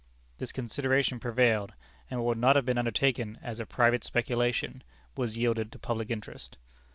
This 0.39 0.51
consideration 0.51 1.19
prevailed, 1.19 1.73
and 2.09 2.21
what 2.21 2.29
would 2.29 2.37
not 2.39 2.55
have 2.55 2.65
been 2.65 2.79
undertaken 2.79 3.37
as 3.39 3.59
a 3.59 3.67
private 3.67 4.03
speculation, 4.03 4.81
was 5.15 5.37
yielded 5.37 5.71
to 5.73 5.77
public 5.77 6.09
interest. 6.09 6.57